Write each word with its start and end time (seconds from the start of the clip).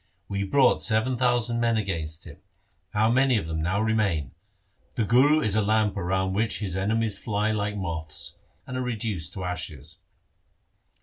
We 0.27 0.43
brought 0.43 0.81
seven 0.81 1.15
thousand 1.15 1.59
men 1.59 1.77
against 1.77 2.23
him, 2.23 2.37
how 2.91 3.11
many 3.11 3.37
of 3.37 3.45
them 3.45 3.61
now 3.61 3.79
remain? 3.79 4.31
The 4.95 5.05
Guru 5.05 5.41
is 5.41 5.55
a 5.55 5.61
lamp 5.61 5.95
around 5.95 6.33
which 6.33 6.57
his 6.57 6.75
enemies 6.75 7.19
fly 7.19 7.51
like 7.51 7.77
moths 7.77 8.35
and 8.65 8.75
are 8.75 8.81
reduced 8.81 9.31
to 9.33 9.43
ashes.' 9.43 9.99